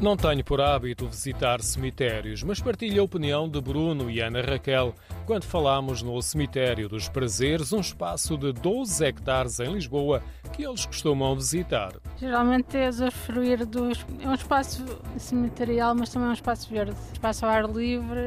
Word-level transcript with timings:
Não 0.00 0.16
tenho 0.16 0.42
por 0.42 0.62
hábito 0.62 1.06
visitar 1.06 1.60
cemitérios, 1.60 2.42
mas 2.42 2.58
partilho 2.58 3.02
a 3.02 3.04
opinião 3.04 3.46
de 3.46 3.60
Bruno 3.60 4.10
e 4.10 4.18
Ana 4.18 4.40
Raquel 4.40 4.94
quando 5.26 5.44
falamos 5.44 6.00
no 6.00 6.20
Cemitério 6.22 6.88
dos 6.88 7.06
Prazeres, 7.06 7.70
um 7.70 7.80
espaço 7.80 8.38
de 8.38 8.50
12 8.50 9.04
hectares 9.04 9.60
em 9.60 9.74
Lisboa 9.74 10.22
que 10.54 10.64
eles 10.64 10.86
costumam 10.86 11.36
visitar. 11.36 11.92
Geralmente 12.20 12.76
é 12.76 12.86
usufruir 12.86 13.64
dos. 13.64 14.04
É 14.20 14.28
um 14.28 14.34
espaço 14.34 14.84
cemiterial, 15.16 15.94
mas 15.94 16.10
também 16.10 16.28
é 16.28 16.30
um 16.30 16.34
espaço 16.34 16.68
verde. 16.68 16.94
Espaço 17.14 17.46
ao 17.46 17.50
ar 17.50 17.64
livre. 17.64 18.20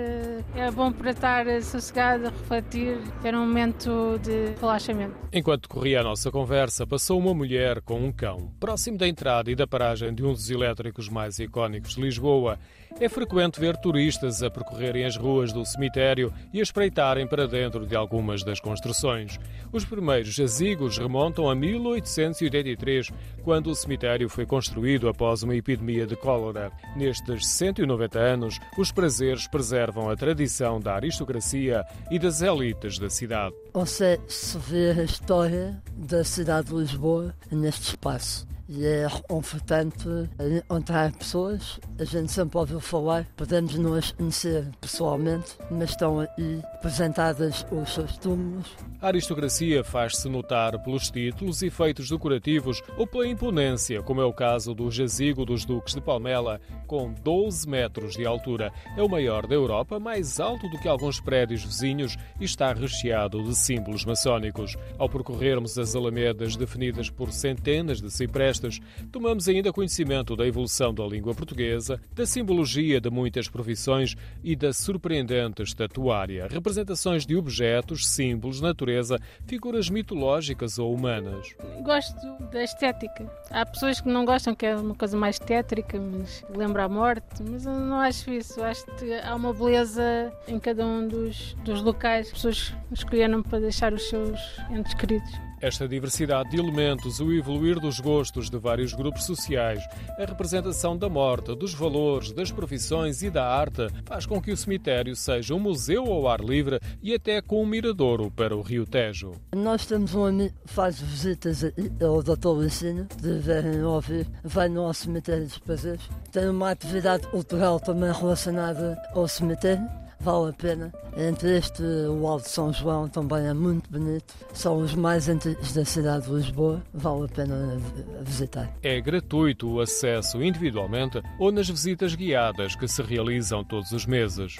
É 0.55 0.71
bom 0.71 0.91
para 0.91 1.11
estar 1.11 1.45
sossegado, 1.61 2.23
refletir, 2.23 2.97
ter 3.21 3.35
um 3.35 3.41
momento 3.41 4.19
de 4.23 4.59
relaxamento. 4.59 5.15
Enquanto 5.31 5.69
corria 5.69 5.99
a 5.99 6.03
nossa 6.03 6.31
conversa, 6.31 6.87
passou 6.87 7.19
uma 7.19 7.35
mulher 7.35 7.81
com 7.81 8.03
um 8.03 8.11
cão. 8.11 8.51
Próximo 8.59 8.97
da 8.97 9.07
entrada 9.07 9.51
e 9.51 9.55
da 9.55 9.67
paragem 9.67 10.11
de 10.11 10.23
um 10.23 10.31
dos 10.31 10.49
elétricos 10.49 11.07
mais 11.07 11.37
icónicos 11.37 11.93
de 11.93 12.01
Lisboa, 12.01 12.57
é 12.99 13.09
frequente 13.09 13.59
ver 13.59 13.75
turistas 13.77 14.43
a 14.43 14.51
percorrerem 14.51 15.03
as 15.03 15.17
ruas 15.17 15.51
do 15.51 15.65
cemitério 15.65 16.31
e 16.53 16.59
a 16.59 16.63
espreitarem 16.63 17.27
para 17.27 17.47
dentro 17.47 17.85
de 17.85 17.95
algumas 17.95 18.43
das 18.43 18.59
construções. 18.59 19.39
Os 19.71 19.83
primeiros 19.83 20.33
jazigos 20.33 20.97
remontam 20.97 21.49
a 21.49 21.55
1883, 21.55 23.11
quando 23.43 23.67
o 23.67 23.75
cemitério 23.83 24.29
foi 24.29 24.45
construído 24.45 25.07
após 25.07 25.43
uma 25.43 25.55
epidemia 25.55 26.07
de 26.07 26.15
cólera. 26.15 26.71
Nestes 26.95 27.47
190 27.47 28.19
anos, 28.19 28.59
os 28.77 28.91
prazeres 28.91 29.47
preservam 29.47 30.09
a 30.09 30.15
tradição 30.15 30.79
da 30.79 30.95
aristocracia 30.95 31.85
e 32.09 32.17
das 32.17 32.41
elites 32.41 32.97
da 32.97 33.09
cidade. 33.09 33.55
Você 33.73 34.19
se 34.27 34.57
vê 34.57 34.91
a 34.91 35.03
história 35.03 35.81
da 35.95 36.23
cidade 36.23 36.69
de 36.69 36.75
Lisboa 36.75 37.35
neste 37.51 37.89
espaço 37.89 38.52
e 38.75 38.85
é 38.87 39.07
reconfortante 39.07 40.07
encontrar 40.39 41.11
pessoas. 41.13 41.79
A 41.99 42.03
gente 42.03 42.31
sempre 42.31 42.57
ouviu 42.57 42.79
falar, 42.79 43.27
podemos 43.35 43.75
não 43.75 43.93
as 43.93 44.11
conhecer 44.11 44.67
pessoalmente, 44.81 45.55
mas 45.69 45.91
estão 45.91 46.19
aí 46.19 46.61
apresentadas 46.73 47.65
os 47.71 47.93
seus 47.93 48.17
túmulos. 48.17 48.75
A 48.99 49.07
aristocracia 49.07 49.83
faz-se 49.83 50.27
notar 50.27 50.81
pelos 50.83 51.11
títulos 51.11 51.61
e 51.61 51.69
feitos 51.69 52.09
decorativos 52.09 52.81
ou 52.97 53.05
pela 53.05 53.27
imponência, 53.27 54.01
como 54.01 54.21
é 54.21 54.25
o 54.25 54.33
caso 54.33 54.73
do 54.73 54.89
jazigo 54.89 55.45
dos 55.45 55.65
Duques 55.65 55.93
de 55.93 56.01
Palmela, 56.01 56.59
com 56.87 57.13
12 57.13 57.69
metros 57.69 58.13
de 58.15 58.25
altura. 58.25 58.71
É 58.97 59.03
o 59.03 59.09
maior 59.09 59.45
da 59.45 59.53
Europa, 59.53 59.99
mais 59.99 60.39
alto 60.39 60.67
do 60.69 60.79
que 60.79 60.87
alguns 60.87 61.19
prédios 61.19 61.63
vizinhos 61.63 62.17
e 62.39 62.45
está 62.45 62.73
recheado 62.73 63.43
de 63.43 63.55
símbolos 63.55 64.05
maçónicos. 64.05 64.75
Ao 64.97 65.07
percorrermos 65.07 65.77
as 65.77 65.95
alamedas 65.95 66.55
definidas 66.55 67.09
por 67.09 67.31
centenas 67.31 68.01
de 68.01 68.09
ciprestes, 68.09 68.62
tomamos 69.11 69.47
ainda 69.47 69.73
conhecimento 69.73 70.35
da 70.35 70.45
evolução 70.45 70.93
da 70.93 71.05
língua 71.05 71.33
portuguesa, 71.33 71.99
da 72.13 72.25
simbologia 72.25 72.99
de 72.99 73.09
muitas 73.09 73.47
profissões 73.47 74.15
e 74.43 74.55
da 74.55 74.73
surpreendente 74.73 75.61
estatuária, 75.61 76.47
representações 76.49 77.25
de 77.25 77.35
objetos, 77.35 78.07
símbolos, 78.07 78.61
natureza, 78.61 79.19
figuras 79.45 79.89
mitológicas 79.89 80.79
ou 80.79 80.93
humanas. 80.93 81.55
Gosto 81.83 82.27
da 82.51 82.63
estética. 82.63 83.29
Há 83.49 83.65
pessoas 83.65 84.01
que 84.01 84.07
não 84.07 84.25
gostam, 84.25 84.55
que 84.55 84.65
é 84.65 84.75
uma 84.75 84.95
coisa 84.95 85.17
mais 85.17 85.39
tétrica, 85.39 85.99
mas 85.99 86.43
lembra 86.55 86.85
a 86.85 86.89
morte, 86.89 87.43
mas 87.43 87.65
eu 87.65 87.73
não 87.73 87.99
acho 87.99 88.31
isso. 88.31 88.61
Acho 88.63 88.85
que 88.97 89.13
há 89.13 89.35
uma 89.35 89.53
beleza 89.53 90.31
em 90.47 90.59
cada 90.59 90.85
um 90.85 91.07
dos, 91.07 91.55
dos 91.63 91.81
locais. 91.81 92.27
As 92.27 92.33
pessoas 92.33 92.73
escolheram 92.91 93.41
para 93.41 93.59
deixar 93.59 93.93
os 93.93 94.09
seus 94.09 94.39
entes 94.69 94.93
queridos. 94.93 95.52
Esta 95.63 95.87
diversidade 95.87 96.49
de 96.49 96.57
elementos, 96.57 97.21
o 97.21 97.31
evoluir 97.31 97.79
dos 97.79 97.97
gostos 97.97 98.49
de 98.49 98.57
vários 98.57 98.93
grupos 98.93 99.23
sociais, 99.23 99.81
a 100.19 100.25
representação 100.25 100.97
da 100.97 101.07
morte, 101.07 101.55
dos 101.55 101.73
valores, 101.73 102.33
das 102.33 102.51
profissões 102.51 103.23
e 103.23 103.29
da 103.29 103.47
arte, 103.47 103.87
faz 104.03 104.25
com 104.25 104.41
que 104.41 104.51
o 104.51 104.57
cemitério 104.57 105.15
seja 105.15 105.55
um 105.55 105.59
museu 105.59 106.03
ao 106.11 106.27
ar 106.27 106.41
livre 106.41 106.81
e 107.01 107.13
até 107.13 107.41
com 107.41 107.63
um 107.63 107.65
miradouro 107.65 108.29
para 108.29 108.53
o 108.57 108.61
Rio 108.61 108.85
Tejo. 108.85 109.31
Nós 109.55 109.85
temos 109.85 110.13
um 110.13 110.25
amigo 110.25 110.53
que 110.67 110.73
faz 110.73 110.99
visitas 110.99 111.63
ao 111.63 112.21
Dr. 112.21 112.61
Licínio, 112.61 113.07
de 113.21 113.39
verem 113.39 113.85
ouvir, 113.85 114.27
vai 114.43 114.67
no 114.67 114.93
cemitério 114.93 115.45
dos 115.45 115.59
prazeres. 115.59 116.09
Tem 116.29 116.49
uma 116.49 116.71
atividade 116.71 117.25
cultural 117.27 117.79
também 117.79 118.11
relacionada 118.11 119.01
ao 119.13 119.29
cemitério 119.29 120.02
vale 120.23 120.49
a 120.49 120.53
pena. 120.53 120.93
Entre 121.15 121.57
este 121.57 121.83
o 121.83 122.25
Alto 122.25 122.49
São 122.49 122.73
João 122.73 123.07
também 123.07 123.45
é 123.45 123.53
muito 123.53 123.91
bonito. 123.91 124.33
São 124.53 124.77
os 124.77 124.95
mais 124.95 125.29
antigos 125.29 125.73
da 125.73 125.85
cidade 125.85 126.25
de 126.25 126.33
Lisboa, 126.33 126.81
vale 126.93 127.25
a 127.25 127.27
pena 127.27 127.77
visitar. 128.21 128.73
É 128.81 128.99
gratuito 128.99 129.69
o 129.69 129.81
acesso 129.81 130.41
individualmente 130.41 131.21
ou 131.37 131.51
nas 131.51 131.69
visitas 131.69 132.15
guiadas 132.15 132.75
que 132.75 132.87
se 132.87 133.01
realizam 133.01 133.63
todos 133.63 133.91
os 133.91 134.05
meses. 134.05 134.57